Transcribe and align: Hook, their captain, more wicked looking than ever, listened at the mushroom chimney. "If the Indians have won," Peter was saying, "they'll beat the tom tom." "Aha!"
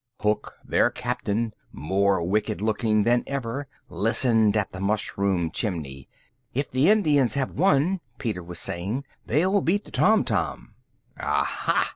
Hook, 0.21 0.55
their 0.65 0.89
captain, 0.89 1.53
more 1.71 2.23
wicked 2.23 2.59
looking 2.59 3.03
than 3.03 3.23
ever, 3.27 3.67
listened 3.87 4.57
at 4.57 4.71
the 4.71 4.79
mushroom 4.79 5.51
chimney. 5.51 6.09
"If 6.55 6.71
the 6.71 6.89
Indians 6.89 7.35
have 7.35 7.51
won," 7.51 8.01
Peter 8.17 8.41
was 8.41 8.57
saying, 8.57 9.03
"they'll 9.27 9.61
beat 9.61 9.85
the 9.85 9.91
tom 9.91 10.23
tom." 10.23 10.73
"Aha!" 11.19 11.89